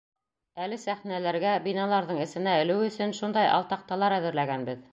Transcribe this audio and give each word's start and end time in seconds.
Әле 0.63 0.77
сәхнәләргә, 0.83 1.51
биналарҙың 1.67 2.21
эсенә 2.25 2.55
элеү 2.63 2.89
өсөн 2.89 3.13
шундай 3.19 3.51
алтаҡталар 3.59 4.17
әҙерләгәнбеҙ. 4.19 4.85